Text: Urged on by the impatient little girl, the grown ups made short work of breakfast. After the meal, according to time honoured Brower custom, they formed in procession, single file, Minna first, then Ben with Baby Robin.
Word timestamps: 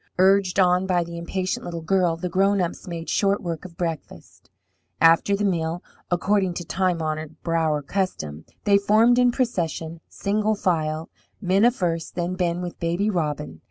Urged 0.17 0.59
on 0.59 0.87
by 0.87 1.03
the 1.03 1.15
impatient 1.15 1.63
little 1.63 1.83
girl, 1.83 2.17
the 2.17 2.27
grown 2.27 2.59
ups 2.59 2.87
made 2.87 3.07
short 3.07 3.39
work 3.43 3.65
of 3.65 3.77
breakfast. 3.77 4.49
After 4.99 5.35
the 5.35 5.45
meal, 5.45 5.83
according 6.09 6.55
to 6.55 6.65
time 6.65 7.03
honoured 7.03 7.39
Brower 7.43 7.83
custom, 7.83 8.45
they 8.63 8.79
formed 8.79 9.19
in 9.19 9.31
procession, 9.31 9.99
single 10.09 10.55
file, 10.55 11.11
Minna 11.39 11.69
first, 11.69 12.15
then 12.15 12.33
Ben 12.33 12.63
with 12.63 12.79
Baby 12.79 13.11
Robin. 13.11 13.59